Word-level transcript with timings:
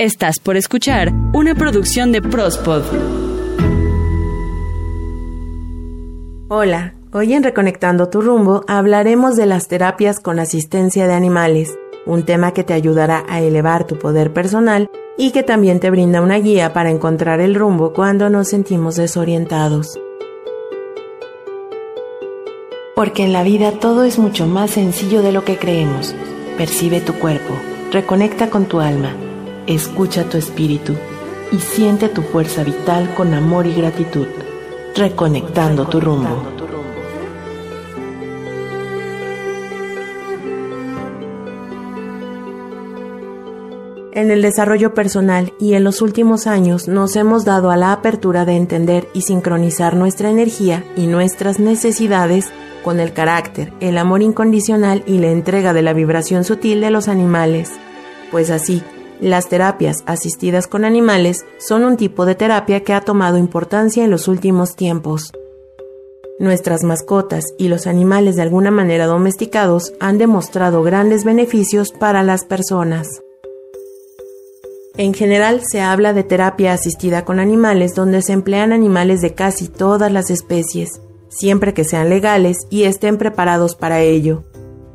Estás 0.00 0.38
por 0.38 0.56
escuchar 0.56 1.12
una 1.32 1.56
producción 1.56 2.12
de 2.12 2.22
Prospod. 2.22 2.84
Hola, 6.46 6.94
hoy 7.12 7.34
en 7.34 7.42
Reconectando 7.42 8.08
tu 8.08 8.20
rumbo 8.20 8.62
hablaremos 8.68 9.34
de 9.34 9.46
las 9.46 9.66
terapias 9.66 10.20
con 10.20 10.38
asistencia 10.38 11.08
de 11.08 11.14
animales, 11.14 11.76
un 12.06 12.22
tema 12.24 12.52
que 12.52 12.62
te 12.62 12.74
ayudará 12.74 13.24
a 13.28 13.40
elevar 13.40 13.88
tu 13.88 13.98
poder 13.98 14.32
personal 14.32 14.88
y 15.16 15.32
que 15.32 15.42
también 15.42 15.80
te 15.80 15.90
brinda 15.90 16.22
una 16.22 16.38
guía 16.38 16.72
para 16.72 16.90
encontrar 16.90 17.40
el 17.40 17.56
rumbo 17.56 17.92
cuando 17.92 18.30
nos 18.30 18.46
sentimos 18.46 18.94
desorientados. 18.94 19.98
Porque 22.94 23.24
en 23.24 23.32
la 23.32 23.42
vida 23.42 23.72
todo 23.72 24.04
es 24.04 24.20
mucho 24.20 24.46
más 24.46 24.70
sencillo 24.70 25.22
de 25.22 25.32
lo 25.32 25.44
que 25.44 25.56
creemos. 25.56 26.14
Percibe 26.56 27.00
tu 27.00 27.14
cuerpo, 27.14 27.52
reconecta 27.90 28.48
con 28.48 28.66
tu 28.66 28.78
alma 28.78 29.12
Escucha 29.68 30.24
tu 30.24 30.38
espíritu 30.38 30.94
y 31.52 31.58
siente 31.58 32.08
tu 32.08 32.22
fuerza 32.22 32.64
vital 32.64 33.14
con 33.14 33.34
amor 33.34 33.66
y 33.66 33.74
gratitud, 33.74 34.26
reconectando 34.96 35.86
tu 35.86 36.00
rumbo. 36.00 36.42
En 44.12 44.30
el 44.30 44.40
desarrollo 44.40 44.94
personal 44.94 45.52
y 45.60 45.74
en 45.74 45.84
los 45.84 46.00
últimos 46.00 46.46
años 46.46 46.88
nos 46.88 47.14
hemos 47.14 47.44
dado 47.44 47.70
a 47.70 47.76
la 47.76 47.92
apertura 47.92 48.46
de 48.46 48.56
entender 48.56 49.06
y 49.12 49.20
sincronizar 49.20 49.96
nuestra 49.96 50.30
energía 50.30 50.82
y 50.96 51.08
nuestras 51.08 51.60
necesidades 51.60 52.46
con 52.82 53.00
el 53.00 53.12
carácter, 53.12 53.74
el 53.80 53.98
amor 53.98 54.22
incondicional 54.22 55.02
y 55.06 55.18
la 55.18 55.30
entrega 55.30 55.74
de 55.74 55.82
la 55.82 55.92
vibración 55.92 56.44
sutil 56.44 56.80
de 56.80 56.90
los 56.90 57.06
animales. 57.06 57.70
Pues 58.30 58.50
así, 58.50 58.82
las 59.20 59.48
terapias 59.48 59.98
asistidas 60.06 60.66
con 60.66 60.84
animales 60.84 61.44
son 61.58 61.84
un 61.84 61.96
tipo 61.96 62.26
de 62.26 62.34
terapia 62.34 62.84
que 62.84 62.92
ha 62.92 63.00
tomado 63.00 63.38
importancia 63.38 64.04
en 64.04 64.10
los 64.10 64.28
últimos 64.28 64.76
tiempos. 64.76 65.32
Nuestras 66.38 66.84
mascotas 66.84 67.44
y 67.58 67.68
los 67.68 67.86
animales 67.86 68.36
de 68.36 68.42
alguna 68.42 68.70
manera 68.70 69.06
domesticados 69.06 69.92
han 69.98 70.18
demostrado 70.18 70.82
grandes 70.82 71.24
beneficios 71.24 71.90
para 71.90 72.22
las 72.22 72.44
personas. 72.44 73.08
En 74.96 75.14
general 75.14 75.62
se 75.68 75.80
habla 75.80 76.12
de 76.12 76.24
terapia 76.24 76.72
asistida 76.72 77.24
con 77.24 77.40
animales 77.40 77.94
donde 77.94 78.22
se 78.22 78.32
emplean 78.32 78.72
animales 78.72 79.20
de 79.20 79.34
casi 79.34 79.68
todas 79.68 80.12
las 80.12 80.30
especies, 80.30 81.00
siempre 81.28 81.74
que 81.74 81.84
sean 81.84 82.08
legales 82.08 82.56
y 82.70 82.84
estén 82.84 83.18
preparados 83.18 83.74
para 83.74 84.00
ello 84.00 84.44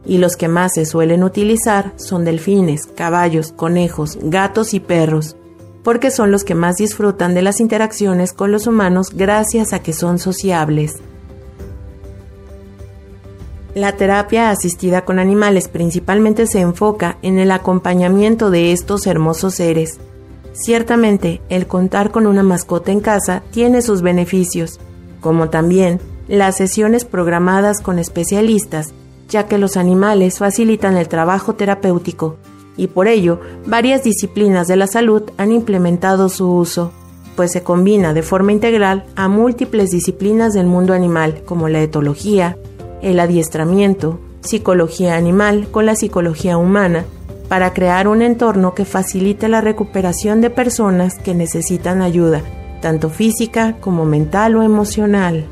y 0.05 0.17
los 0.17 0.35
que 0.35 0.47
más 0.47 0.73
se 0.73 0.85
suelen 0.85 1.23
utilizar 1.23 1.93
son 1.95 2.25
delfines, 2.25 2.87
caballos, 2.87 3.51
conejos, 3.53 4.17
gatos 4.21 4.73
y 4.73 4.79
perros, 4.79 5.35
porque 5.83 6.11
son 6.11 6.31
los 6.31 6.43
que 6.43 6.55
más 6.55 6.75
disfrutan 6.75 7.33
de 7.33 7.41
las 7.41 7.59
interacciones 7.59 8.33
con 8.33 8.51
los 8.51 8.67
humanos 8.67 9.11
gracias 9.13 9.73
a 9.73 9.79
que 9.79 9.93
son 9.93 10.19
sociables. 10.19 10.95
La 13.75 13.93
terapia 13.93 14.51
asistida 14.51 15.03
con 15.03 15.17
animales 15.17 15.67
principalmente 15.67 16.45
se 16.45 16.59
enfoca 16.59 17.17
en 17.23 17.39
el 17.39 17.51
acompañamiento 17.51 18.51
de 18.51 18.71
estos 18.71 19.07
hermosos 19.07 19.55
seres. 19.55 19.99
Ciertamente, 20.53 21.41
el 21.49 21.65
contar 21.65 22.11
con 22.11 22.27
una 22.27 22.43
mascota 22.43 22.91
en 22.91 22.99
casa 22.99 23.41
tiene 23.49 23.81
sus 23.81 24.03
beneficios, 24.03 24.79
como 25.21 25.49
también 25.49 25.99
las 26.27 26.57
sesiones 26.57 27.03
programadas 27.03 27.81
con 27.81 27.97
especialistas 27.97 28.93
ya 29.29 29.47
que 29.47 29.57
los 29.57 29.77
animales 29.77 30.39
facilitan 30.39 30.97
el 30.97 31.07
trabajo 31.07 31.55
terapéutico 31.55 32.37
y 32.77 32.87
por 32.87 33.07
ello 33.07 33.39
varias 33.65 34.03
disciplinas 34.03 34.67
de 34.67 34.75
la 34.75 34.87
salud 34.87 35.23
han 35.37 35.51
implementado 35.51 36.29
su 36.29 36.51
uso, 36.51 36.91
pues 37.35 37.51
se 37.51 37.63
combina 37.63 38.13
de 38.13 38.23
forma 38.23 38.51
integral 38.51 39.05
a 39.15 39.27
múltiples 39.27 39.89
disciplinas 39.89 40.53
del 40.53 40.67
mundo 40.67 40.93
animal 40.93 41.41
como 41.45 41.69
la 41.69 41.81
etología, 41.81 42.57
el 43.01 43.19
adiestramiento, 43.19 44.19
psicología 44.41 45.15
animal 45.15 45.67
con 45.71 45.85
la 45.85 45.95
psicología 45.95 46.57
humana, 46.57 47.05
para 47.47 47.73
crear 47.73 48.07
un 48.07 48.21
entorno 48.21 48.73
que 48.73 48.85
facilite 48.85 49.47
la 49.47 49.61
recuperación 49.61 50.41
de 50.41 50.49
personas 50.49 51.15
que 51.15 51.35
necesitan 51.35 52.01
ayuda, 52.01 52.41
tanto 52.81 53.09
física 53.09 53.77
como 53.79 54.05
mental 54.05 54.55
o 54.55 54.63
emocional. 54.63 55.45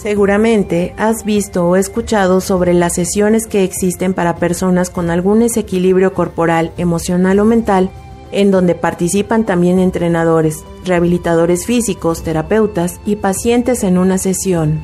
Seguramente 0.00 0.94
has 0.96 1.26
visto 1.26 1.66
o 1.66 1.76
escuchado 1.76 2.40
sobre 2.40 2.72
las 2.72 2.94
sesiones 2.94 3.46
que 3.46 3.64
existen 3.64 4.14
para 4.14 4.36
personas 4.36 4.88
con 4.88 5.10
algún 5.10 5.40
desequilibrio 5.40 6.14
corporal, 6.14 6.72
emocional 6.78 7.38
o 7.38 7.44
mental, 7.44 7.90
en 8.32 8.50
donde 8.50 8.74
participan 8.74 9.44
también 9.44 9.78
entrenadores, 9.78 10.64
rehabilitadores 10.86 11.66
físicos, 11.66 12.22
terapeutas 12.22 12.98
y 13.04 13.16
pacientes 13.16 13.84
en 13.84 13.98
una 13.98 14.16
sesión. 14.16 14.80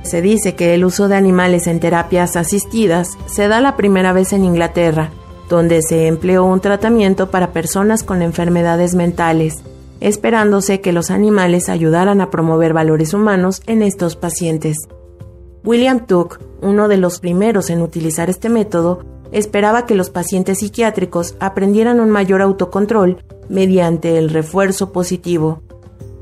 Se 0.00 0.22
dice 0.22 0.54
que 0.54 0.72
el 0.72 0.86
uso 0.86 1.08
de 1.08 1.16
animales 1.16 1.66
en 1.66 1.80
terapias 1.80 2.34
asistidas 2.34 3.18
se 3.26 3.46
da 3.46 3.60
la 3.60 3.76
primera 3.76 4.14
vez 4.14 4.32
en 4.32 4.42
Inglaterra, 4.42 5.10
donde 5.50 5.82
se 5.82 6.06
empleó 6.06 6.46
un 6.46 6.60
tratamiento 6.60 7.30
para 7.30 7.52
personas 7.52 8.02
con 8.02 8.22
enfermedades 8.22 8.94
mentales 8.94 9.62
esperándose 10.00 10.80
que 10.80 10.92
los 10.92 11.10
animales 11.10 11.68
ayudaran 11.68 12.20
a 12.20 12.30
promover 12.30 12.72
valores 12.72 13.14
humanos 13.14 13.62
en 13.66 13.82
estos 13.82 14.16
pacientes. 14.16 14.76
William 15.64 16.06
Tuck, 16.06 16.40
uno 16.60 16.88
de 16.88 16.98
los 16.98 17.20
primeros 17.20 17.70
en 17.70 17.80
utilizar 17.80 18.28
este 18.28 18.48
método, 18.48 19.04
esperaba 19.32 19.86
que 19.86 19.94
los 19.94 20.10
pacientes 20.10 20.58
psiquiátricos 20.58 21.36
aprendieran 21.40 22.00
un 22.00 22.10
mayor 22.10 22.42
autocontrol 22.42 23.24
mediante 23.48 24.18
el 24.18 24.30
refuerzo 24.30 24.92
positivo. 24.92 25.62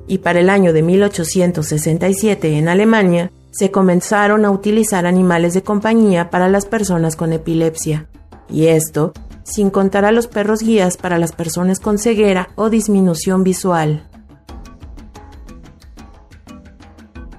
Y 0.07 0.19
para 0.19 0.41
el 0.41 0.49
año 0.49 0.73
de 0.73 0.83
1867 0.83 2.57
en 2.57 2.69
Alemania, 2.69 3.33
se 3.51 3.71
comenzaron 3.71 4.45
a 4.45 4.51
utilizar 4.51 5.07
animales 5.07 5.55
de 5.55 5.63
compañía 5.63 6.31
para 6.31 6.49
las 6.49 6.67
personas 6.67 7.17
con 7.17 7.33
epilepsia. 7.33 8.09
Y 8.49 8.67
esto 8.67 9.13
sin 9.45 9.71
contar 9.71 10.05
a 10.05 10.13
los 10.13 10.27
perros 10.27 10.61
guías 10.61 10.97
para 10.97 11.19
las 11.19 11.33
personas 11.33 11.81
con 11.81 11.99
ceguera 11.99 12.51
o 12.57 12.71
disminución 12.71 13.45
visual. 13.45 14.09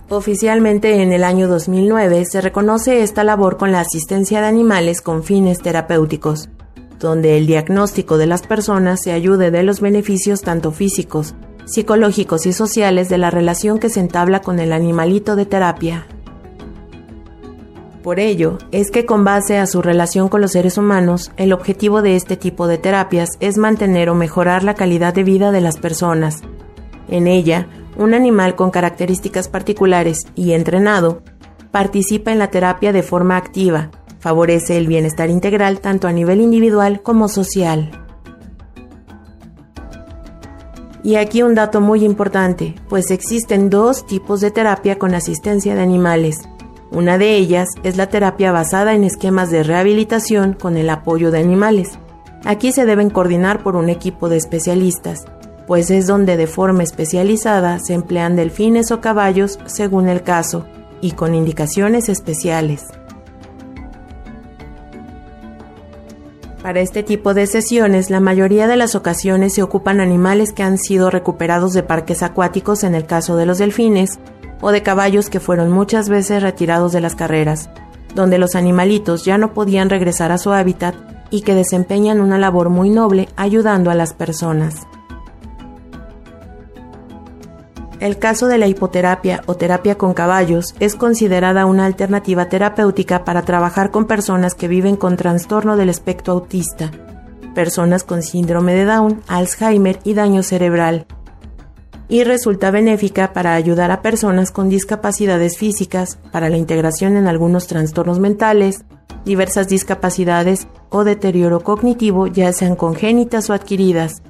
Oficialmente 0.09 1.01
en 1.01 1.11
el 1.11 1.23
año 1.23 1.47
2009 1.47 2.25
se 2.25 2.39
reconoce 2.41 3.01
esta 3.01 3.23
labor 3.23 3.57
con 3.57 3.71
la 3.71 3.79
asistencia 3.79 4.41
de 4.41 4.47
animales 4.47 5.01
con 5.01 5.23
fines 5.23 5.59
terapéuticos, 5.59 6.49
donde 6.99 7.37
el 7.37 7.47
diagnóstico 7.47 8.17
de 8.19 8.27
las 8.27 8.43
personas 8.43 9.01
se 9.01 9.11
ayude 9.11 9.49
de 9.49 9.63
los 9.63 9.81
beneficios 9.81 10.41
tanto 10.41 10.71
físicos, 10.71 11.33
psicológicos 11.65 12.45
y 12.45 12.53
sociales 12.53 13.09
de 13.09 13.17
la 13.17 13.31
relación 13.31 13.79
que 13.79 13.89
se 13.89 14.01
entabla 14.01 14.41
con 14.41 14.59
el 14.59 14.71
animalito 14.71 15.35
de 15.35 15.45
terapia. 15.45 16.05
Por 18.03 18.19
ello, 18.19 18.57
es 18.73 18.91
que 18.91 19.05
con 19.05 19.23
base 19.23 19.57
a 19.57 19.65
su 19.65 19.81
relación 19.81 20.27
con 20.27 20.41
los 20.41 20.51
seres 20.51 20.77
humanos, 20.77 21.31
el 21.37 21.53
objetivo 21.53 22.01
de 22.01 22.17
este 22.17 22.35
tipo 22.35 22.67
de 22.67 22.77
terapias 22.77 23.29
es 23.39 23.57
mantener 23.57 24.09
o 24.09 24.15
mejorar 24.15 24.65
la 24.65 24.73
calidad 24.73 25.13
de 25.13 25.23
vida 25.23 25.53
de 25.53 25.61
las 25.61 25.77
personas. 25.77 26.41
En 27.07 27.27
ella, 27.27 27.69
un 27.95 28.13
animal 28.13 28.57
con 28.57 28.71
características 28.71 29.47
particulares 29.47 30.27
y 30.35 30.51
entrenado 30.51 31.21
participa 31.71 32.33
en 32.33 32.39
la 32.39 32.49
terapia 32.49 32.91
de 32.91 33.03
forma 33.03 33.37
activa, 33.37 33.89
favorece 34.19 34.75
el 34.75 34.87
bienestar 34.87 35.29
integral 35.29 35.79
tanto 35.79 36.09
a 36.09 36.11
nivel 36.11 36.41
individual 36.41 37.01
como 37.01 37.29
social. 37.29 37.89
Y 41.03 41.15
aquí 41.15 41.41
un 41.41 41.55
dato 41.55 41.79
muy 41.79 42.03
importante, 42.03 42.75
pues 42.89 43.11
existen 43.11 43.69
dos 43.69 44.05
tipos 44.05 44.41
de 44.41 44.51
terapia 44.51 44.99
con 44.99 45.15
asistencia 45.15 45.73
de 45.73 45.81
animales, 45.81 46.37
una 46.93 47.17
de 47.17 47.35
ellas 47.35 47.69
es 47.83 47.97
la 47.97 48.07
terapia 48.07 48.51
basada 48.51 48.93
en 48.93 49.03
esquemas 49.03 49.49
de 49.49 49.63
rehabilitación 49.63 50.53
con 50.53 50.77
el 50.77 50.89
apoyo 50.89 51.31
de 51.31 51.39
animales. 51.39 51.97
Aquí 52.45 52.71
se 52.71 52.85
deben 52.85 53.09
coordinar 53.09 53.63
por 53.63 53.75
un 53.75 53.89
equipo 53.89 54.29
de 54.29 54.37
especialistas, 54.37 55.25
pues 55.65 55.89
es 55.89 56.05
donde 56.05 56.37
de 56.37 56.45
forma 56.45 56.83
especializada 56.83 57.79
se 57.79 57.95
emplean 57.95 58.35
delfines 58.35 58.91
o 58.91 59.01
caballos 59.01 59.59
según 59.65 60.07
el 60.07 60.21
caso 60.21 60.65
y 61.01 61.13
con 61.13 61.33
indicaciones 61.33 62.09
especiales. 62.09 62.85
Para 66.61 66.79
este 66.79 67.03
tipo 67.03 67.33
de 67.33 67.47
sesiones, 67.47 68.09
la 68.09 68.19
mayoría 68.19 68.67
de 68.67 68.77
las 68.77 68.95
ocasiones 68.95 69.55
se 69.55 69.63
ocupan 69.63 69.99
animales 69.99 70.53
que 70.53 70.63
han 70.63 70.77
sido 70.77 71.09
recuperados 71.09 71.73
de 71.73 71.83
parques 71.83 72.23
acuáticos 72.23 72.83
en 72.83 72.95
el 72.95 73.05
caso 73.05 73.35
de 73.35 73.45
los 73.45 73.57
delfines 73.57 74.19
o 74.63 74.71
de 74.71 74.81
caballos 74.81 75.29
que 75.29 75.41
fueron 75.41 75.71
muchas 75.71 76.07
veces 76.07 76.41
retirados 76.41 76.93
de 76.93 77.01
las 77.01 77.15
carreras, 77.15 77.69
donde 78.15 78.37
los 78.37 78.55
animalitos 78.55 79.25
ya 79.25 79.37
no 79.37 79.53
podían 79.53 79.89
regresar 79.89 80.31
a 80.31 80.37
su 80.37 80.53
hábitat 80.53 80.95
y 81.29 81.41
que 81.41 81.53
desempeñan 81.53 82.21
una 82.21 82.37
labor 82.37 82.69
muy 82.69 82.89
noble 82.89 83.27
ayudando 83.35 83.91
a 83.91 83.95
las 83.95 84.13
personas. 84.13 84.87
El 87.99 88.19
caso 88.19 88.47
de 88.47 88.57
la 88.57 88.67
hipoterapia 88.67 89.43
o 89.47 89.55
terapia 89.55 89.97
con 89.97 90.13
caballos 90.13 90.75
es 90.79 90.95
considerada 90.95 91.65
una 91.65 91.85
alternativa 91.85 92.47
terapéutica 92.47 93.25
para 93.25 93.41
trabajar 93.41 93.91
con 93.91 94.05
personas 94.05 94.55
que 94.55 94.69
viven 94.69 94.95
con 94.95 95.17
trastorno 95.17 95.75
del 95.75 95.89
espectro 95.89 96.33
autista, 96.33 96.89
personas 97.53 98.05
con 98.05 98.23
síndrome 98.23 98.73
de 98.73 98.85
Down, 98.85 99.21
Alzheimer 99.27 99.99
y 100.05 100.13
daño 100.13 100.41
cerebral, 100.41 101.05
y 102.13 102.23
resulta 102.23 102.69
benéfica 102.69 103.33
para 103.33 103.55
ayudar 103.55 103.89
a 103.89 104.03
personas 104.03 104.51
con 104.51 104.69
discapacidades 104.69 105.57
físicas, 105.57 106.19
para 106.31 106.47
la 106.47 106.57
integración 106.57 107.17
en 107.17 107.25
algunos 107.25 107.65
trastornos 107.65 108.19
mentales, 108.19 108.85
diversas 109.25 109.67
discapacidades 109.67 110.67
o 110.91 111.05
deterioro 111.05 111.61
cognitivo, 111.61 112.27
ya 112.27 112.53
sean 112.53 112.75
congénitas 112.75 113.49
o 113.49 113.53
adquiridas, 113.53 114.21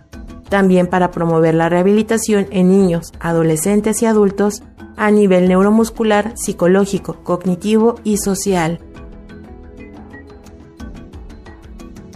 también 0.48 0.88
para 0.88 1.12
promover 1.12 1.56
la 1.56 1.68
rehabilitación 1.68 2.48
en 2.52 2.70
niños, 2.70 3.12
adolescentes 3.20 4.02
y 4.02 4.06
adultos 4.06 4.64
a 4.96 5.12
nivel 5.12 5.50
neuromuscular, 5.50 6.38
psicológico, 6.38 7.18
cognitivo 7.26 7.96
y 8.06 8.16
social. 8.16 8.80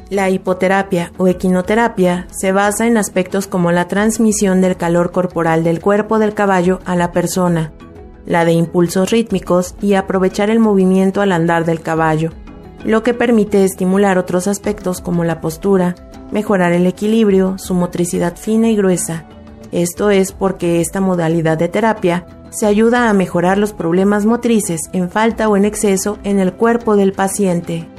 La 0.10 0.30
hipoterapia 0.30 1.12
o 1.18 1.28
equinoterapia 1.28 2.28
se 2.32 2.54
basa 2.54 2.88
en 2.88 2.96
aspectos 2.96 3.46
como 3.46 3.74
la 3.74 3.90
transmisión 3.90 4.62
del 4.62 4.78
calor 4.78 5.12
corporal 5.12 5.66
del 5.66 5.82
cuerpo 5.82 6.18
del 6.18 6.34
caballo 6.34 6.80
a 6.86 6.96
la 6.96 7.12
persona, 7.12 7.74
la 8.26 8.46
de 8.46 8.54
impulsos 8.54 9.12
rítmicos 9.12 9.76
y 9.82 9.96
aprovechar 9.96 10.50
el 10.50 10.60
movimiento 10.60 11.20
al 11.20 11.34
andar 11.34 11.66
del 11.66 11.82
caballo, 11.82 12.32
lo 12.86 13.04
que 13.04 13.14
permite 13.14 13.66
estimular 13.66 14.18
otros 14.18 14.48
aspectos 14.48 15.02
como 15.02 15.26
la 15.26 15.42
postura, 15.42 15.96
mejorar 16.32 16.72
el 16.72 16.88
equilibrio, 16.88 17.58
su 17.58 17.74
motricidad 17.74 18.38
fina 18.38 18.70
y 18.70 18.78
gruesa. 18.78 19.26
Esto 19.74 20.10
es 20.10 20.32
porque 20.32 20.80
esta 20.80 21.02
modalidad 21.02 21.58
de 21.58 21.68
terapia 21.68 22.26
se 22.50 22.66
ayuda 22.66 23.10
a 23.10 23.14
mejorar 23.14 23.58
los 23.58 23.74
problemas 23.74 24.26
motrices 24.26 24.80
en 24.94 25.10
falta 25.10 25.50
o 25.50 25.58
en 25.58 25.66
exceso 25.66 26.18
en 26.24 26.40
el 26.40 26.54
cuerpo 26.54 26.96
del 26.96 27.12
paciente. 27.12 27.90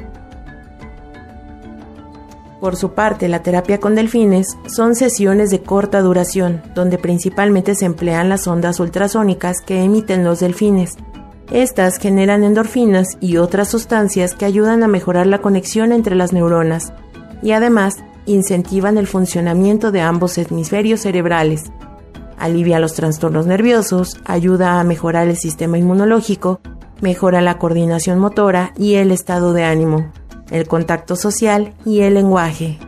Por 2.61 2.75
su 2.75 2.91
parte, 2.93 3.29
la 3.29 3.43
terapia 3.43 3.79
con 3.79 3.95
delfines 3.95 4.59
son 4.67 4.97
sesiones 4.97 5.51
de 5.51 5.63
corta 5.63 6.01
duración, 6.01 6.63
donde 6.75 6.99
principalmente 6.99 7.77
se 7.77 7.87
emplean 7.87 8.29
las 8.29 8.49
ondas 8.49 8.81
ultrasónicas 8.81 9.61
que 9.61 9.85
emiten 9.85 10.25
los 10.25 10.41
delfines. 10.41 10.97
Estas 11.53 11.99
generan 11.99 12.43
endorfinas 12.43 13.17
y 13.21 13.37
otras 13.37 13.69
sustancias 13.69 14.35
que 14.35 14.45
ayudan 14.45 14.83
a 14.83 14.89
mejorar 14.89 15.27
la 15.27 15.41
conexión 15.41 15.93
entre 15.93 16.15
las 16.15 16.33
neuronas 16.33 16.93
y 17.43 17.53
además 17.53 17.97
incentivan 18.27 18.99
el 18.99 19.07
funcionamiento 19.07 19.91
de 19.93 20.01
ambos 20.01 20.37
hemisferios 20.37 21.01
cerebrales. 21.01 21.71
Alivia 22.37 22.81
los 22.81 22.95
trastornos 22.95 23.47
nerviosos, 23.47 24.19
ayuda 24.25 24.79
a 24.79 24.85
mejorar 24.85 25.29
el 25.29 25.37
sistema 25.37 25.79
inmunológico, 25.79 26.61
mejora 27.01 27.41
la 27.41 27.59
coordinación 27.59 28.19
motora 28.19 28.73
y 28.77 28.95
el 28.95 29.11
estado 29.11 29.53
de 29.53 29.65
ánimo, 29.65 30.13
el 30.51 30.67
contacto 30.67 31.17
social 31.17 31.75
y 31.85 32.01
el 32.01 32.15
lenguaje. 32.15 32.79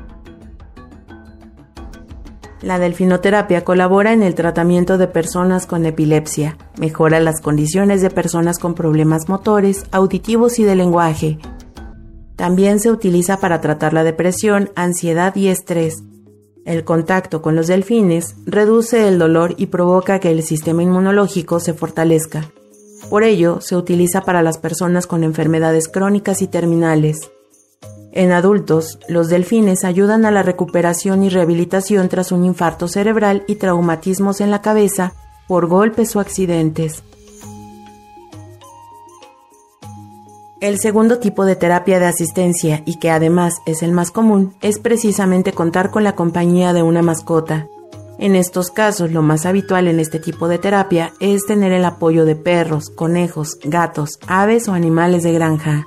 La 2.63 2.79
delfinoterapia 2.79 3.65
colabora 3.65 4.13
en 4.13 4.23
el 4.23 4.35
tratamiento 4.35 4.99
de 4.99 5.07
personas 5.07 5.67
con 5.67 5.87
epilepsia, 5.87 6.59
mejora 6.79 7.19
las 7.21 7.41
condiciones 7.41 8.03
de 8.03 8.11
personas 8.11 8.59
con 8.59 8.75
problemas 8.75 9.29
motores, 9.29 9.85
auditivos 9.93 10.59
y 10.59 10.65
de 10.65 10.77
lenguaje, 10.77 11.39
también 12.41 12.81
se 12.81 12.91
utiliza 12.91 13.37
para 13.37 13.61
tratar 13.61 13.93
la 13.93 14.03
depresión, 14.03 14.71
ansiedad 14.75 15.37
y 15.37 15.49
estrés. 15.49 16.03
El 16.65 16.85
contacto 16.85 17.43
con 17.43 17.55
los 17.55 17.67
delfines 17.67 18.35
reduce 18.47 19.09
el 19.09 19.19
dolor 19.19 19.55
y 19.59 19.67
provoca 19.67 20.21
que 20.21 20.31
el 20.31 20.43
sistema 20.43 20.83
inmunológico 20.83 21.61
se 21.61 21.75
fortalezca. 21.75 22.51
Por 23.11 23.25
ello, 23.25 23.61
se 23.61 23.77
utiliza 23.77 24.23
para 24.23 24.43
las 24.43 24.57
personas 24.57 25.07
con 25.07 25.23
enfermedades 25.23 25.87
crónicas 25.87 26.41
y 26.41 26.47
terminales. 26.47 27.31
En 28.13 28.33
adultos, 28.33 28.99
los 29.09 29.29
delfines 29.29 29.85
ayudan 29.85 30.25
a 30.25 30.31
la 30.31 30.43
recuperación 30.43 31.23
y 31.23 31.29
rehabilitación 31.29 32.09
tras 32.09 32.33
un 32.33 32.45
infarto 32.45 32.89
cerebral 32.89 33.45
y 33.47 33.55
traumatismos 33.55 34.41
en 34.41 34.51
la 34.51 34.63
cabeza 34.63 35.13
por 35.47 35.67
golpes 35.67 36.17
o 36.17 36.21
accidentes. 36.21 37.05
El 40.61 40.79
segundo 40.79 41.19
tipo 41.19 41.47
de 41.47 41.57
terapia 41.57 41.99
de 41.99 42.07
asistencia, 42.07 42.83
y 42.85 42.99
que 42.99 43.11
además 43.11 43.55
es 43.65 43.83
el 43.83 43.93
más 43.93 44.11
común, 44.11 44.55
es 44.61 44.79
precisamente 44.79 45.53
contar 45.53 45.91
con 45.91 46.05
la 46.05 46.15
compañía 46.15 46.75
de 46.75 46.83
una 46.83 47.01
mascota. 47.01 47.67
En 48.19 48.37
estos 48.37 48.71
casos, 48.71 49.11
lo 49.11 49.23
más 49.23 49.47
habitual 49.47 49.89
en 49.89 50.01
este 50.01 50.19
tipo 50.19 50.49
de 50.49 50.59
terapia 50.59 51.13
es 51.21 51.47
tener 51.47 51.73
el 51.73 51.87
apoyo 51.87 52.27
de 52.27 52.37
perros, 52.37 52.91
conejos, 52.91 53.59
gatos, 53.65 54.19
aves 54.27 54.69
o 54.69 54.75
animales 54.75 55.23
de 55.23 55.33
granja. 55.33 55.87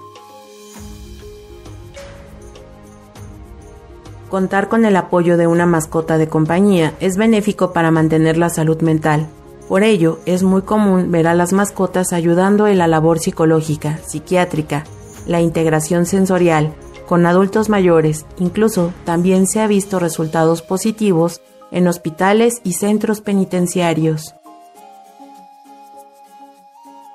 Contar 4.34 4.68
con 4.68 4.84
el 4.84 4.96
apoyo 4.96 5.38
de 5.38 5.46
una 5.46 5.68
mascota 5.68 6.18
de 6.18 6.28
compañía 6.28 6.96
es 7.00 7.18
benéfico 7.18 7.72
para 7.72 7.92
mantener 7.92 8.36
la 8.36 8.50
salud 8.50 8.82
mental, 8.82 9.28
por 9.68 9.84
ello, 9.84 10.18
es 10.26 10.42
muy 10.42 10.64
común 10.64 11.12
ver 11.12 11.28
a 11.28 11.36
las 11.36 11.54
mascotas 11.54 12.14
ayudando 12.14 12.66
en 12.66 12.80
la 12.80 12.88
labor 12.88 13.20
psicológica, 13.20 14.00
psiquiátrica, 14.04 14.86
la 15.28 15.40
integración 15.40 16.08
sensorial, 16.08 16.74
con 17.06 17.28
adultos 17.28 17.70
mayores, 17.70 18.26
incluso 18.40 18.92
también 19.06 19.46
se 19.46 19.62
ha 19.62 19.68
visto 19.68 20.00
resultados 20.00 20.64
positivos 20.64 21.40
en 21.70 21.88
hospitales 21.88 22.60
y 22.64 22.74
centros 22.74 23.22
penitenciarios. 23.22 24.34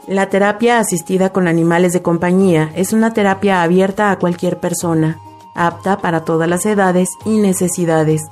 La 0.07 0.29
terapia 0.29 0.79
asistida 0.79 1.31
con 1.31 1.49
animales 1.49 1.93
de 1.93 2.01
compañía 2.01 2.71
es 2.77 2.93
una 2.93 3.13
terapia 3.13 3.65
abierta 3.65 4.13
a 4.13 4.21
cualquier 4.21 4.61
persona, 4.61 5.19
apta 5.55 5.99
para 5.99 6.25
todas 6.25 6.49
las 6.49 6.67
edades 6.67 7.09
y 7.25 7.39
necesidades, 7.39 8.23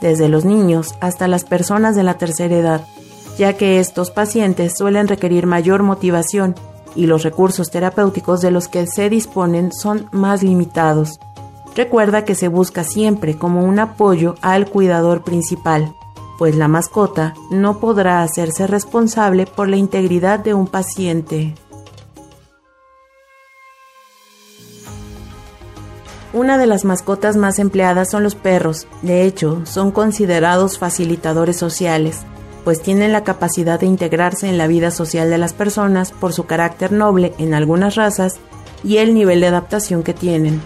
desde 0.00 0.28
los 0.28 0.44
niños 0.44 0.94
hasta 1.00 1.28
las 1.28 1.44
personas 1.44 1.96
de 1.96 2.02
la 2.02 2.14
tercera 2.14 2.56
edad 2.56 2.86
ya 3.38 3.54
que 3.54 3.80
estos 3.80 4.10
pacientes 4.10 4.74
suelen 4.76 5.08
requerir 5.08 5.46
mayor 5.46 5.82
motivación 5.82 6.54
y 6.94 7.06
los 7.06 7.22
recursos 7.22 7.70
terapéuticos 7.70 8.40
de 8.40 8.50
los 8.50 8.68
que 8.68 8.86
se 8.86 9.10
disponen 9.10 9.72
son 9.72 10.08
más 10.12 10.42
limitados. 10.42 11.18
Recuerda 11.74 12.24
que 12.24 12.36
se 12.36 12.48
busca 12.48 12.84
siempre 12.84 13.36
como 13.36 13.64
un 13.64 13.80
apoyo 13.80 14.36
al 14.42 14.68
cuidador 14.70 15.24
principal, 15.24 15.92
pues 16.38 16.54
la 16.54 16.68
mascota 16.68 17.34
no 17.50 17.78
podrá 17.78 18.22
hacerse 18.22 18.66
responsable 18.68 19.46
por 19.46 19.68
la 19.68 19.76
integridad 19.76 20.38
de 20.38 20.54
un 20.54 20.68
paciente. 20.68 21.54
Una 26.34 26.58
de 26.58 26.66
las 26.66 26.84
mascotas 26.84 27.36
más 27.36 27.58
empleadas 27.58 28.10
son 28.10 28.22
los 28.22 28.34
perros, 28.34 28.86
de 29.00 29.22
hecho, 29.22 29.62
son 29.64 29.90
considerados 29.90 30.78
facilitadores 30.78 31.56
sociales 31.56 32.26
pues 32.64 32.80
tienen 32.80 33.12
la 33.12 33.24
capacidad 33.24 33.78
de 33.78 33.86
integrarse 33.86 34.48
en 34.48 34.58
la 34.58 34.66
vida 34.66 34.90
social 34.90 35.30
de 35.30 35.38
las 35.38 35.52
personas 35.52 36.10
por 36.10 36.32
su 36.32 36.46
carácter 36.46 36.90
noble 36.92 37.34
en 37.38 37.54
algunas 37.54 37.94
razas 37.94 38.36
y 38.82 38.96
el 38.96 39.14
nivel 39.14 39.40
de 39.40 39.48
adaptación 39.48 40.02
que 40.02 40.14
tienen. 40.14 40.60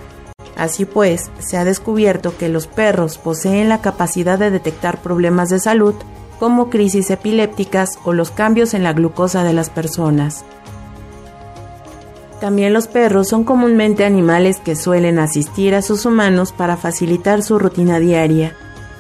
Así 0.57 0.85
pues, 0.85 1.31
se 1.39 1.57
ha 1.57 1.65
descubierto 1.65 2.37
que 2.37 2.49
los 2.49 2.67
perros 2.67 3.19
poseen 3.19 3.69
la 3.69 3.81
capacidad 3.81 4.39
de 4.39 4.51
detectar 4.51 5.03
problemas 5.03 5.51
de 5.51 5.61
salud 5.61 5.95
como 6.39 6.71
crisis 6.71 7.11
epilépticas 7.11 7.99
o 8.05 8.13
los 8.13 8.31
cambios 8.31 8.75
en 8.75 8.85
la 8.85 8.93
glucosa 8.93 9.43
de 9.43 9.53
las 9.53 9.71
personas. 9.71 10.45
También 12.41 12.73
los 12.73 12.87
perros 12.87 13.29
son 13.29 13.43
comúnmente 13.43 14.05
animales 14.05 14.61
que 14.61 14.77
suelen 14.77 15.19
asistir 15.19 15.75
a 15.75 15.83
sus 15.83 16.07
humanos 16.07 16.53
para 16.53 16.77
facilitar 16.77 17.43
su 17.43 17.59
rutina 17.59 17.99
diaria, 17.99 18.55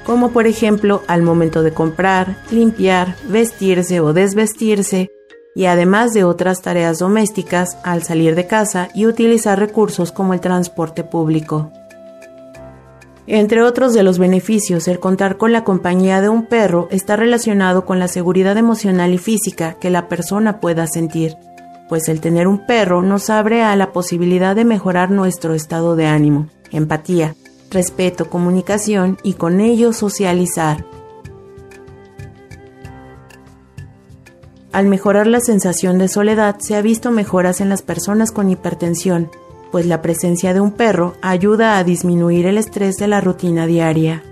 como 0.04 0.32
por 0.32 0.46
ejemplo 0.46 1.02
al 1.06 1.22
momento 1.22 1.62
de 1.62 1.72
comprar, 1.72 2.36
limpiar, 2.50 3.14
vestirse 3.28 4.00
o 4.00 4.12
desvestirse, 4.12 5.10
y 5.54 5.66
además 5.66 6.12
de 6.14 6.24
otras 6.24 6.62
tareas 6.62 6.98
domésticas 6.98 7.78
al 7.84 8.02
salir 8.02 8.34
de 8.34 8.46
casa 8.46 8.88
y 8.94 9.06
utilizar 9.06 9.58
recursos 9.58 10.10
como 10.10 10.34
el 10.34 10.40
transporte 10.40 11.04
público. 11.04 11.70
Entre 13.26 13.62
otros 13.62 13.92
de 13.92 14.02
los 14.02 14.18
beneficios, 14.18 14.88
el 14.88 14.98
contar 15.00 15.36
con 15.36 15.52
la 15.52 15.62
compañía 15.62 16.20
de 16.20 16.28
un 16.28 16.46
perro 16.46 16.88
está 16.90 17.14
relacionado 17.14 17.84
con 17.84 17.98
la 17.98 18.08
seguridad 18.08 18.56
emocional 18.56 19.12
y 19.12 19.18
física 19.18 19.74
que 19.74 19.90
la 19.90 20.08
persona 20.08 20.60
pueda 20.60 20.86
sentir, 20.86 21.36
pues 21.88 22.08
el 22.08 22.20
tener 22.20 22.46
un 22.46 22.66
perro 22.66 23.02
nos 23.02 23.30
abre 23.30 23.62
a 23.62 23.74
la 23.76 23.92
posibilidad 23.92 24.54
de 24.54 24.64
mejorar 24.64 25.10
nuestro 25.10 25.54
estado 25.54 25.96
de 25.96 26.06
ánimo, 26.06 26.48
empatía, 26.70 27.34
respeto, 27.70 28.28
comunicación 28.28 29.18
y 29.22 29.34
con 29.34 29.60
ello 29.60 29.92
socializar. 29.92 30.84
Al 34.70 34.86
mejorar 34.86 35.26
la 35.26 35.40
sensación 35.40 35.98
de 35.98 36.08
soledad 36.08 36.56
se 36.58 36.76
ha 36.76 36.82
visto 36.82 37.10
mejoras 37.10 37.60
en 37.60 37.68
las 37.68 37.82
personas 37.82 38.32
con 38.32 38.50
hipertensión, 38.50 39.30
pues 39.72 39.86
la 39.86 40.02
presencia 40.02 40.54
de 40.54 40.60
un 40.60 40.72
perro 40.72 41.14
ayuda 41.22 41.78
a 41.78 41.84
disminuir 41.84 42.46
el 42.46 42.58
estrés 42.58 42.96
de 42.96 43.08
la 43.08 43.20
rutina 43.20 43.66
diaria. 43.66 44.22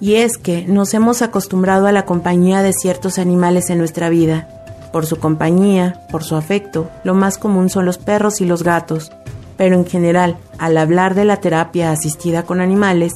Y 0.00 0.16
es 0.16 0.38
que 0.38 0.66
nos 0.66 0.94
hemos 0.94 1.22
acostumbrado 1.22 1.86
a 1.86 1.92
la 1.92 2.04
compañía 2.04 2.62
de 2.62 2.72
ciertos 2.72 3.18
animales 3.18 3.70
en 3.70 3.78
nuestra 3.78 4.08
vida. 4.08 4.57
Por 4.92 5.06
su 5.06 5.18
compañía, 5.18 6.00
por 6.10 6.24
su 6.24 6.36
afecto, 6.36 6.88
lo 7.04 7.14
más 7.14 7.38
común 7.38 7.68
son 7.68 7.84
los 7.84 7.98
perros 7.98 8.40
y 8.40 8.46
los 8.46 8.62
gatos. 8.62 9.12
Pero 9.56 9.74
en 9.74 9.86
general, 9.86 10.36
al 10.58 10.78
hablar 10.78 11.14
de 11.14 11.24
la 11.24 11.38
terapia 11.38 11.90
asistida 11.90 12.44
con 12.44 12.60
animales, 12.60 13.14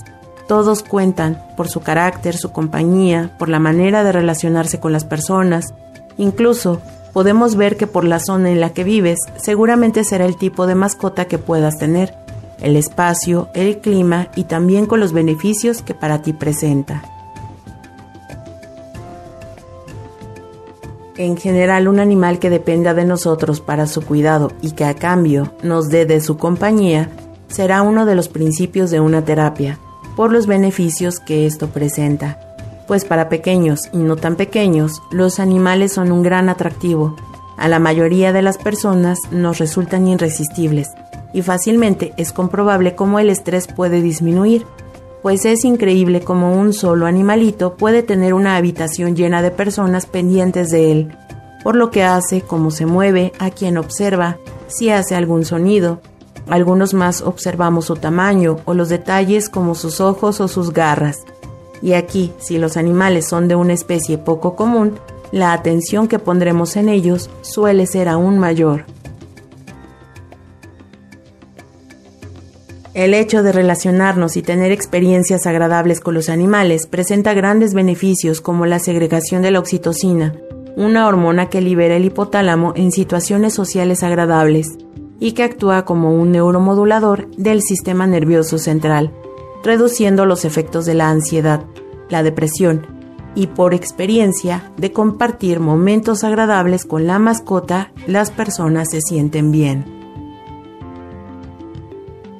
todos 0.48 0.82
cuentan 0.82 1.40
por 1.56 1.68
su 1.68 1.80
carácter, 1.80 2.36
su 2.36 2.52
compañía, 2.52 3.34
por 3.38 3.48
la 3.48 3.58
manera 3.58 4.04
de 4.04 4.12
relacionarse 4.12 4.80
con 4.80 4.92
las 4.92 5.04
personas. 5.04 5.72
Incluso 6.18 6.80
podemos 7.12 7.56
ver 7.56 7.76
que 7.76 7.86
por 7.86 8.04
la 8.04 8.18
zona 8.18 8.50
en 8.50 8.60
la 8.60 8.70
que 8.70 8.84
vives 8.84 9.18
seguramente 9.36 10.04
será 10.04 10.26
el 10.26 10.36
tipo 10.36 10.66
de 10.66 10.74
mascota 10.74 11.26
que 11.26 11.38
puedas 11.38 11.78
tener 11.78 12.14
el 12.60 12.76
espacio, 12.76 13.48
el 13.54 13.78
clima 13.78 14.28
y 14.36 14.44
también 14.44 14.86
con 14.86 15.00
los 15.00 15.12
beneficios 15.12 15.82
que 15.82 15.94
para 15.94 16.22
ti 16.22 16.32
presenta. 16.32 17.02
En 21.16 21.36
general, 21.36 21.88
un 21.88 22.00
animal 22.00 22.38
que 22.38 22.48
dependa 22.48 22.94
de 22.94 23.04
nosotros 23.04 23.60
para 23.60 23.86
su 23.86 24.02
cuidado 24.02 24.50
y 24.62 24.72
que 24.72 24.84
a 24.84 24.94
cambio 24.94 25.52
nos 25.62 25.90
dé 25.90 26.06
de 26.06 26.20
su 26.22 26.38
compañía 26.38 27.10
será 27.48 27.82
uno 27.82 28.06
de 28.06 28.14
los 28.14 28.28
principios 28.28 28.90
de 28.90 29.00
una 29.00 29.22
terapia, 29.22 29.78
por 30.16 30.32
los 30.32 30.46
beneficios 30.46 31.20
que 31.20 31.44
esto 31.46 31.68
presenta. 31.68 32.40
Pues 32.88 33.04
para 33.04 33.28
pequeños 33.28 33.90
y 33.92 33.98
no 33.98 34.16
tan 34.16 34.36
pequeños, 34.36 35.02
los 35.10 35.38
animales 35.38 35.92
son 35.92 36.12
un 36.12 36.22
gran 36.22 36.48
atractivo. 36.48 37.14
A 37.58 37.68
la 37.68 37.78
mayoría 37.78 38.32
de 38.32 38.42
las 38.42 38.56
personas 38.56 39.18
nos 39.30 39.58
resultan 39.58 40.08
irresistibles 40.08 40.88
y 41.34 41.42
fácilmente 41.42 42.12
es 42.16 42.32
comprobable 42.32 42.94
cómo 42.94 43.18
el 43.18 43.28
estrés 43.28 43.66
puede 43.66 44.00
disminuir, 44.00 44.66
pues 45.22 45.44
es 45.44 45.64
increíble 45.64 46.20
cómo 46.20 46.52
un 46.52 46.72
solo 46.72 47.06
animalito 47.06 47.76
puede 47.76 48.02
tener 48.02 48.34
una 48.34 48.56
habitación 48.56 49.14
llena 49.14 49.40
de 49.40 49.52
personas 49.52 50.06
pendientes 50.06 50.70
de 50.70 50.90
él, 50.90 51.16
por 51.62 51.76
lo 51.76 51.90
que 51.90 52.02
hace, 52.02 52.40
cómo 52.40 52.70
se 52.72 52.86
mueve, 52.86 53.32
a 53.38 53.50
quien 53.50 53.78
observa, 53.78 54.38
si 54.66 54.90
hace 54.90 55.14
algún 55.14 55.44
sonido. 55.44 56.00
Algunos 56.48 56.92
más 56.92 57.22
observamos 57.22 57.84
su 57.84 57.94
tamaño 57.94 58.58
o 58.64 58.74
los 58.74 58.88
detalles 58.88 59.48
como 59.48 59.76
sus 59.76 60.00
ojos 60.00 60.40
o 60.40 60.48
sus 60.48 60.72
garras. 60.72 61.20
Y 61.80 61.92
aquí, 61.92 62.32
si 62.38 62.58
los 62.58 62.76
animales 62.76 63.28
son 63.28 63.46
de 63.46 63.54
una 63.54 63.72
especie 63.72 64.18
poco 64.18 64.56
común, 64.56 64.98
la 65.30 65.52
atención 65.52 66.08
que 66.08 66.18
pondremos 66.18 66.76
en 66.76 66.88
ellos 66.88 67.30
suele 67.42 67.86
ser 67.86 68.08
aún 68.08 68.38
mayor. 68.38 68.84
El 72.94 73.14
hecho 73.14 73.42
de 73.42 73.52
relacionarnos 73.52 74.36
y 74.36 74.42
tener 74.42 74.70
experiencias 74.70 75.46
agradables 75.46 76.00
con 76.00 76.12
los 76.12 76.28
animales 76.28 76.86
presenta 76.86 77.32
grandes 77.32 77.72
beneficios 77.72 78.42
como 78.42 78.66
la 78.66 78.78
segregación 78.78 79.40
de 79.40 79.50
la 79.50 79.60
oxitocina, 79.60 80.34
una 80.76 81.06
hormona 81.08 81.48
que 81.48 81.62
libera 81.62 81.96
el 81.96 82.04
hipotálamo 82.04 82.74
en 82.76 82.92
situaciones 82.92 83.54
sociales 83.54 84.02
agradables 84.02 84.76
y 85.20 85.32
que 85.32 85.42
actúa 85.42 85.86
como 85.86 86.14
un 86.14 86.32
neuromodulador 86.32 87.30
del 87.36 87.62
sistema 87.62 88.06
nervioso 88.06 88.58
central, 88.58 89.10
reduciendo 89.64 90.26
los 90.26 90.44
efectos 90.44 90.84
de 90.84 90.92
la 90.92 91.08
ansiedad, 91.08 91.64
la 92.10 92.22
depresión 92.22 92.86
y 93.34 93.46
por 93.46 93.72
experiencia 93.72 94.70
de 94.76 94.92
compartir 94.92 95.60
momentos 95.60 96.24
agradables 96.24 96.84
con 96.84 97.06
la 97.06 97.18
mascota, 97.18 97.90
las 98.06 98.30
personas 98.30 98.90
se 98.90 99.00
sienten 99.00 99.50
bien. 99.50 100.01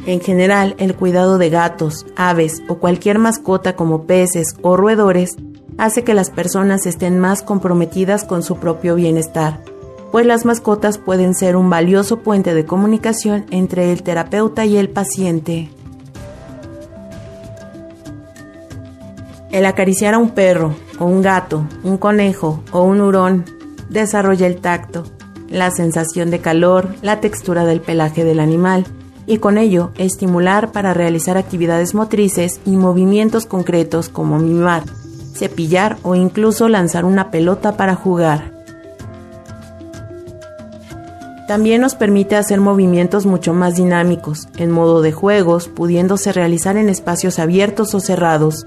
En 0.04 0.21
general, 0.21 0.75
el 0.78 0.97
cuidado 0.97 1.38
de 1.38 1.49
gatos, 1.49 2.06
aves 2.16 2.61
o 2.68 2.78
cualquier 2.78 3.18
mascota 3.18 3.76
como 3.76 4.04
peces 4.04 4.56
o 4.62 4.76
roedores 4.76 5.37
hace 5.78 6.02
que 6.02 6.14
las 6.14 6.30
personas 6.30 6.87
estén 6.87 7.21
más 7.21 7.42
comprometidas 7.42 8.25
con 8.25 8.42
su 8.42 8.56
propio 8.56 8.97
bienestar, 8.97 9.61
pues 10.11 10.26
las 10.26 10.44
mascotas 10.44 10.99
pueden 10.99 11.35
ser 11.35 11.56
un 11.56 11.71
valioso 11.71 12.18
puente 12.18 12.52
de 12.52 12.66
comunicación 12.66 13.47
entre 13.50 13.92
el 13.92 14.02
terapeuta 14.02 14.66
y 14.66 14.76
el 14.76 14.90
paciente. 14.90 15.71
El 19.52 19.66
acariciar 19.66 20.14
a 20.14 20.18
un 20.18 20.30
perro 20.30 20.75
o 20.99 21.04
un 21.04 21.23
gato, 21.23 21.64
un 21.85 21.97
conejo 21.97 22.62
o 22.73 22.82
un 22.82 23.00
hurón 23.00 23.44
desarrolla 23.88 24.47
el 24.47 24.61
tacto, 24.61 25.04
la 25.49 25.71
sensación 25.71 26.30
de 26.30 26.40
calor, 26.40 26.88
la 27.02 27.21
textura 27.21 27.64
del 27.64 27.80
pelaje 27.80 28.25
del 28.25 28.40
animal, 28.40 28.87
y 29.26 29.38
con 29.38 29.58
ello 29.58 29.90
estimular 29.96 30.72
para 30.72 30.94
realizar 30.94 31.36
actividades 31.36 31.94
motrices 31.94 32.60
y 32.66 32.76
movimientos 32.76 33.46
concretos 33.46 34.08
como 34.08 34.38
mimar, 34.38 34.84
cepillar 35.34 35.96
o 36.02 36.14
incluso 36.14 36.68
lanzar 36.68 37.04
una 37.04 37.30
pelota 37.30 37.76
para 37.76 37.94
jugar. 37.94 38.52
También 41.48 41.82
nos 41.82 41.94
permite 41.94 42.36
hacer 42.36 42.60
movimientos 42.60 43.26
mucho 43.26 43.52
más 43.52 43.76
dinámicos, 43.76 44.48
en 44.56 44.70
modo 44.70 45.02
de 45.02 45.12
juegos, 45.12 45.68
pudiéndose 45.68 46.32
realizar 46.32 46.76
en 46.76 46.88
espacios 46.88 47.38
abiertos 47.38 47.94
o 47.94 48.00
cerrados. 48.00 48.66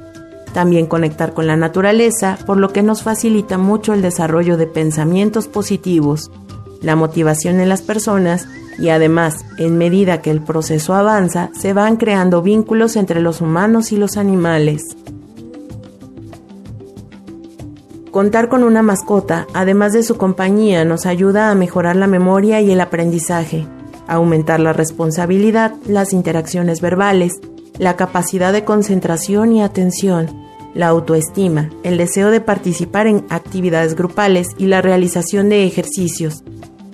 También 0.54 0.86
conectar 0.86 1.34
con 1.34 1.48
la 1.48 1.56
naturaleza, 1.56 2.38
por 2.46 2.58
lo 2.58 2.70
que 2.70 2.84
nos 2.84 3.02
facilita 3.02 3.58
mucho 3.58 3.94
el 3.94 4.02
desarrollo 4.02 4.56
de 4.58 4.68
pensamientos 4.68 5.48
positivos, 5.48 6.30
la 6.82 6.96
motivación 6.96 7.60
en 7.60 7.70
las 7.70 7.82
personas 7.82 8.48
y 8.78 8.90
además, 8.90 9.46
en 9.58 9.78
medida 9.78 10.22
que 10.22 10.32
el 10.32 10.42
proceso 10.42 10.94
avanza, 10.94 11.50
se 11.54 11.74
van 11.74 11.98
creando 11.98 12.42
vínculos 12.42 12.96
entre 12.96 13.22
los 13.22 13.42
humanos 13.42 13.92
y 13.92 13.98
los 13.98 14.18
animales. 14.18 14.84
Contar 18.12 18.48
con 18.48 18.64
una 18.64 18.82
mascota, 18.82 19.46
además 19.54 19.92
de 19.92 20.04
su 20.04 20.16
compañía, 20.16 20.86
nos 20.86 21.06
ayuda 21.06 21.52
a 21.52 21.56
mejorar 21.56 21.98
la 21.98 22.08
memoria 22.08 22.62
y 22.62 22.72
el 22.72 22.80
aprendizaje, 22.80 23.68
aumentar 24.08 24.60
la 24.60 24.72
responsabilidad, 24.72 25.74
las 25.86 26.14
interacciones 26.14 26.80
verbales, 26.80 27.34
la 27.78 27.98
capacidad 27.98 28.54
de 28.54 28.64
concentración 28.64 29.52
y 29.52 29.62
atención, 29.62 30.28
la 30.74 30.88
autoestima, 30.88 31.70
el 31.84 31.98
deseo 31.98 32.32
de 32.32 32.42
participar 32.42 33.08
en 33.08 33.26
actividades 33.30 33.96
grupales 33.96 34.48
y 34.58 34.68
la 34.68 34.82
realización 34.82 35.50
de 35.50 35.66
ejercicios, 35.66 36.44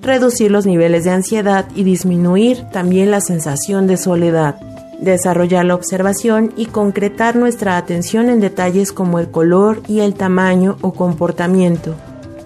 reducir 0.02 0.50
los 0.50 0.66
niveles 0.66 1.04
de 1.04 1.10
ansiedad 1.10 1.66
y 1.74 1.84
disminuir 1.84 2.64
también 2.72 3.10
la 3.10 3.20
sensación 3.20 3.86
de 3.86 3.96
soledad, 3.96 4.56
desarrollar 5.00 5.64
la 5.64 5.74
observación 5.74 6.52
y 6.56 6.66
concretar 6.66 7.36
nuestra 7.36 7.76
atención 7.76 8.28
en 8.28 8.40
detalles 8.40 8.92
como 8.92 9.18
el 9.18 9.30
color 9.30 9.82
y 9.88 10.00
el 10.00 10.14
tamaño 10.14 10.76
o 10.80 10.92
comportamiento, 10.92 11.94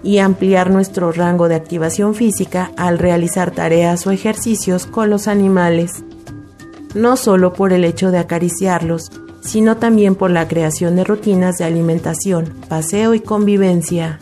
y 0.03 0.19
ampliar 0.19 0.69
nuestro 0.69 1.11
rango 1.11 1.49
de 1.49 1.55
activación 1.55 2.15
física 2.15 2.71
al 2.77 2.99
realizar 2.99 3.51
tareas 3.51 4.05
o 4.07 4.11
ejercicios 4.11 4.85
con 4.85 5.09
los 5.09 5.27
animales, 5.27 6.03
no 6.93 7.17
solo 7.17 7.53
por 7.53 7.73
el 7.73 7.83
hecho 7.83 8.11
de 8.11 8.19
acariciarlos, 8.19 9.11
sino 9.41 9.77
también 9.77 10.15
por 10.15 10.29
la 10.29 10.47
creación 10.47 10.95
de 10.95 11.03
rutinas 11.03 11.57
de 11.57 11.65
alimentación, 11.65 12.53
paseo 12.67 13.13
y 13.13 13.19
convivencia. 13.19 14.19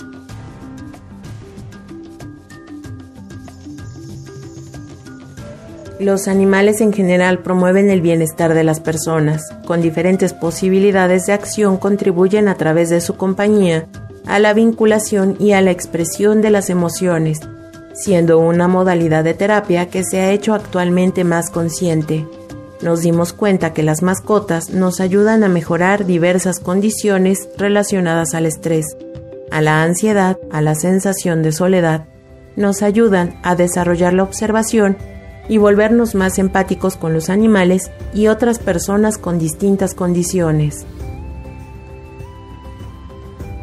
Los 6.06 6.28
animales 6.28 6.82
en 6.82 6.94
general 6.94 7.40
promueven 7.40 7.90
el 7.90 8.00
bienestar 8.00 8.54
de 8.54 8.64
las 8.64 8.80
personas, 8.80 9.42
con 9.66 9.82
diferentes 9.82 10.34
posibilidades 10.34 11.26
de 11.26 11.34
acción 11.34 11.78
contribuyen 11.78 12.48
a 12.48 12.54
través 12.54 12.92
de 12.92 13.02
su 13.02 13.18
compañía 13.18 13.88
a 14.28 14.38
la 14.38 14.54
vinculación 14.54 15.36
y 15.40 15.54
a 15.54 15.62
la 15.62 15.72
expresión 15.72 16.44
de 16.44 16.52
las 16.52 16.70
emociones, 16.70 17.40
siendo 17.96 18.38
una 18.38 18.68
modalidad 18.68 19.24
de 19.24 19.34
terapia 19.34 19.90
que 19.90 20.04
se 20.04 20.20
ha 20.20 20.30
hecho 20.30 20.54
actualmente 20.54 21.24
más 21.24 21.50
consciente. 21.50 22.28
Nos 22.84 23.02
dimos 23.02 23.34
cuenta 23.34 23.74
que 23.74 23.82
las 23.82 24.04
mascotas 24.04 24.70
nos 24.70 25.00
ayudan 25.00 25.44
a 25.44 25.50
mejorar 25.50 26.06
diversas 26.06 26.60
condiciones 26.60 27.50
relacionadas 27.58 28.36
al 28.36 28.46
estrés, 28.46 28.96
a 29.50 29.60
la 29.60 29.82
ansiedad, 29.82 30.38
a 30.52 30.62
la 30.62 30.76
sensación 30.76 31.42
de 31.42 31.52
soledad, 31.52 32.06
nos 32.56 32.84
ayudan 32.84 33.40
a 33.42 33.56
desarrollar 33.56 34.14
la 34.14 34.22
observación 34.24 34.98
y 35.48 35.58
volvernos 35.58 36.16
más 36.16 36.40
empáticos 36.40 36.98
con 36.98 37.14
los 37.14 37.30
animales 37.30 37.92
y 38.14 38.28
otras 38.28 38.60
personas 38.60 39.18
con 39.18 39.40
distintas 39.40 39.94
condiciones. 39.94 40.86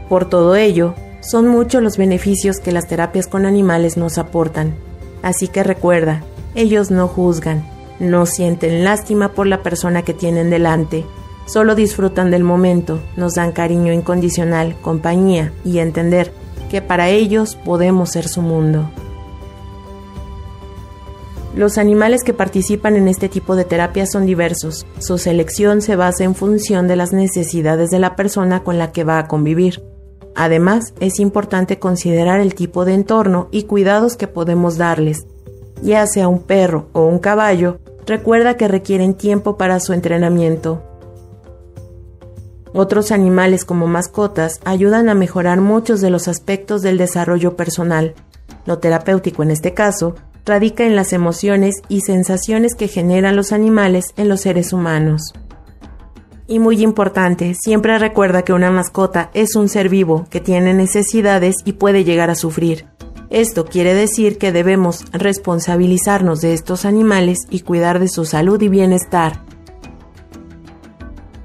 Por 0.09 0.29
todo 0.29 0.57
ello, 0.57 0.95
son 1.23 1.49
muchos 1.49 1.83
los 1.83 1.97
beneficios 1.97 2.59
que 2.59 2.73
las 2.73 2.87
terapias 2.89 3.27
con 3.27 3.47
animales 3.47 3.97
nos 3.97 4.19
aportan. 4.19 4.75
Así 5.23 5.49
que 5.49 5.63
recuerda, 5.63 6.23
ellos 6.55 6.91
no 6.91 7.09
juzgan, 7.09 7.65
no 7.99 8.27
sienten 8.27 8.85
lástima 8.85 9.29
por 9.29 9.47
la 9.47 9.63
persona 9.63 10.03
que 10.03 10.15
tienen 10.15 10.51
delante, 10.51 11.07
solo 11.47 11.75
disfrutan 11.75 12.31
del 12.31 12.45
momento, 12.45 13.01
nos 13.17 13.35
dan 13.35 13.53
cariño 13.53 13.93
incondicional, 13.93 14.77
compañía 14.83 15.53
y 15.65 15.79
entender 15.79 16.33
que 16.71 16.83
para 16.83 17.09
ellos 17.09 17.57
podemos 17.57 18.11
ser 18.11 18.29
su 18.29 18.43
mundo. 18.43 18.91
Los 21.55 21.77
animales 21.77 22.25
que 22.25 22.33
participan 22.33 22.97
en 22.97 23.09
este 23.09 23.29
tipo 23.29 23.57
de 23.57 23.67
terapia 23.67 24.07
son 24.07 24.25
diversos. 24.25 24.87
Su 24.99 25.19
selección 25.19 25.83
se 25.83 25.97
basa 25.97 26.25
en 26.25 26.35
función 26.35 26.89
de 26.89 26.97
las 26.97 27.13
necesidades 27.13 27.91
de 27.91 27.99
la 27.99 28.17
persona 28.17 28.65
con 28.65 28.79
la 28.79 28.91
que 28.91 29.05
va 29.05 29.19
a 29.19 29.29
convivir. 29.29 29.83
Además, 30.35 30.95
es 30.99 31.21
importante 31.21 31.79
considerar 31.79 32.41
el 32.41 32.55
tipo 32.55 32.87
de 32.87 32.95
entorno 32.95 33.49
y 33.51 33.65
cuidados 33.65 34.17
que 34.17 34.29
podemos 34.29 34.79
darles. 34.79 35.27
Ya 35.83 36.07
sea 36.07 36.27
un 36.27 36.39
perro 36.39 36.87
o 36.93 37.05
un 37.05 37.19
caballo, 37.19 37.81
recuerda 38.07 38.57
que 38.57 38.67
requieren 38.67 39.13
tiempo 39.13 39.59
para 39.59 39.79
su 39.79 39.93
entrenamiento. 39.93 40.83
Otros 42.73 43.13
animales 43.13 43.67
como 43.67 43.87
mascotas 43.87 44.59
ayudan 44.65 45.11
a 45.11 45.15
mejorar 45.15 45.61
muchos 45.61 46.01
de 46.01 46.09
los 46.09 46.29
aspectos 46.29 46.81
del 46.81 46.97
desarrollo 46.97 47.57
personal. 47.57 48.15
Lo 48.65 48.79
terapéutico 48.79 49.43
en 49.43 49.51
este 49.51 49.75
caso 49.75 50.15
radica 50.45 50.85
en 50.85 50.97
las 50.97 51.13
emociones 51.13 51.77
y 51.89 52.01
sensaciones 52.01 52.75
que 52.75 52.89
generan 52.89 53.37
los 53.37 53.53
animales 53.53 54.07
en 54.17 54.29
los 54.29 54.41
seres 54.41 54.73
humanos. 54.73 55.33
Y 56.47 56.59
muy 56.59 56.83
importante, 56.83 57.55
siempre 57.55 57.99
recuerda 57.99 58.43
que 58.43 58.53
una 58.53 58.71
mascota 58.71 59.31
es 59.33 59.55
un 59.55 59.69
ser 59.69 59.89
vivo 59.89 60.27
que 60.29 60.41
tiene 60.41 60.75
necesidades 60.75 61.57
y 61.65 61.75
puede 61.75 62.05
llegar 62.05 62.31
a 62.31 62.35
sufrir. 62.35 62.87
Esto 63.31 63.65
quiere 63.65 63.95
decir 63.95 64.37
que 64.37 64.53
debemos 64.53 65.07
responsabilizarnos 65.13 66.43
de 66.43 66.53
estos 66.53 66.85
animales 66.85 67.39
y 67.49 67.61
cuidar 67.61 67.99
de 68.01 68.09
su 68.09 68.27
salud 68.27 68.61
y 68.61 68.69
bienestar. 68.69 69.41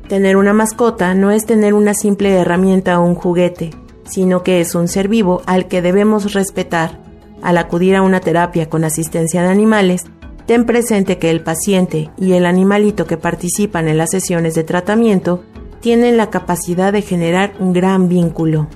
Tener 0.10 0.36
una 0.36 0.52
mascota 0.52 1.14
no 1.14 1.32
es 1.32 1.46
tener 1.46 1.74
una 1.74 1.94
simple 1.94 2.34
herramienta 2.34 3.00
o 3.00 3.06
un 3.06 3.16
juguete, 3.16 3.70
sino 4.04 4.44
que 4.44 4.60
es 4.60 4.76
un 4.76 4.90
ser 4.90 5.08
vivo 5.08 5.42
al 5.46 5.68
que 5.68 5.82
debemos 5.82 6.34
respetar. 6.34 7.07
Al 7.42 7.58
acudir 7.58 7.96
a 7.96 8.02
una 8.02 8.20
terapia 8.20 8.70
con 8.70 8.84
asistencia 8.84 9.42
de 9.42 9.50
animales, 9.50 10.06
ten 10.46 10.66
presente 10.66 11.18
que 11.18 11.30
el 11.30 11.42
paciente 11.42 12.10
y 12.18 12.34
el 12.34 12.46
animalito 12.46 13.06
que 13.06 13.18
participan 13.18 13.88
en 13.88 13.98
las 13.98 14.12
sesiones 14.12 14.56
de 14.56 14.64
tratamiento 14.64 15.44
tienen 15.80 16.18
la 16.18 16.30
capacidad 16.30 16.92
de 16.92 17.02
generar 17.02 17.54
un 17.60 17.74
gran 17.74 18.10
vínculo. 18.10 18.68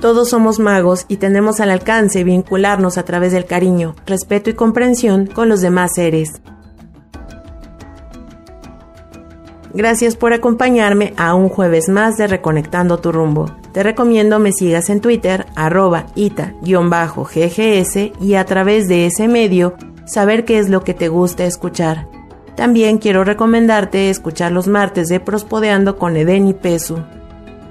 Todos 0.00 0.30
somos 0.30 0.58
magos 0.58 1.04
y 1.06 1.18
tenemos 1.18 1.60
al 1.60 1.70
alcance 1.70 2.24
vincularnos 2.24 2.98
a 2.98 3.04
través 3.04 3.32
del 3.32 3.44
cariño, 3.44 3.94
respeto 4.04 4.50
y 4.50 4.54
comprensión 4.54 5.26
con 5.26 5.48
los 5.48 5.60
demás 5.60 5.92
seres. 5.94 6.42
Gracias 9.74 10.16
por 10.16 10.34
acompañarme 10.34 11.14
a 11.16 11.34
un 11.34 11.48
jueves 11.48 11.88
más 11.88 12.18
de 12.18 12.26
Reconectando 12.26 12.98
tu 12.98 13.10
rumbo. 13.10 13.46
Te 13.72 13.82
recomiendo 13.82 14.38
me 14.38 14.52
sigas 14.52 14.90
en 14.90 15.00
Twitter, 15.00 15.46
arroba 15.56 16.06
ita-ggs 16.14 17.96
y 18.20 18.34
a 18.34 18.44
través 18.44 18.86
de 18.88 19.06
ese 19.06 19.28
medio 19.28 19.74
saber 20.04 20.44
qué 20.44 20.58
es 20.58 20.68
lo 20.68 20.84
que 20.84 20.92
te 20.92 21.08
gusta 21.08 21.46
escuchar. 21.46 22.06
También 22.54 22.98
quiero 22.98 23.24
recomendarte 23.24 24.10
escuchar 24.10 24.52
los 24.52 24.68
martes 24.68 25.08
de 25.08 25.20
Prospodeando 25.20 25.96
con 25.96 26.18
Eden 26.18 26.48
y 26.48 26.52
Pesu. 26.52 26.98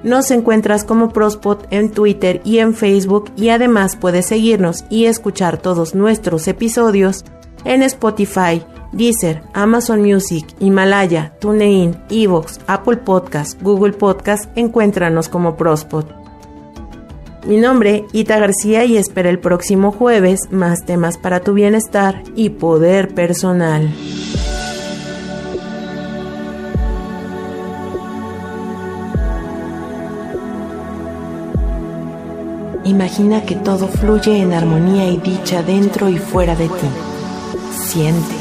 Nos 0.03 0.31
encuentras 0.31 0.83
como 0.83 1.09
Prospod 1.09 1.65
en 1.69 1.91
Twitter 1.91 2.41
y 2.43 2.57
en 2.57 2.73
Facebook 2.73 3.31
y 3.35 3.49
además 3.49 3.95
puedes 3.95 4.25
seguirnos 4.25 4.85
y 4.89 5.05
escuchar 5.05 5.59
todos 5.59 5.93
nuestros 5.93 6.47
episodios 6.47 7.23
en 7.63 7.83
Spotify, 7.83 8.65
Deezer, 8.91 9.41
Amazon 9.53 10.01
Music, 10.01 10.45
Himalaya, 10.59 11.33
TuneIn, 11.39 11.97
Evox, 12.09 12.59
Apple 12.67 12.97
Podcast, 12.97 13.61
Google 13.61 13.93
Podcast, 13.93 14.45
encuéntranos 14.55 15.29
como 15.29 15.55
Prospot. 15.55 16.21
Mi 17.45 17.57
nombre, 17.57 18.05
Ita 18.11 18.37
García, 18.37 18.85
y 18.85 18.97
espera 18.97 19.29
el 19.29 19.39
próximo 19.39 19.91
jueves 19.91 20.41
más 20.51 20.85
temas 20.85 21.17
para 21.17 21.39
tu 21.39 21.53
bienestar 21.53 22.21
y 22.35 22.49
poder 22.49 23.15
personal. 23.15 23.91
Imagina 32.83 33.43
que 33.43 33.55
todo 33.55 33.87
fluye 33.87 34.39
en 34.39 34.53
armonía 34.53 35.07
y 35.07 35.17
dicha 35.17 35.63
dentro 35.63 36.09
y 36.09 36.17
fuera 36.17 36.55
de 36.55 36.67
ti. 36.67 36.89
Siente 37.73 38.40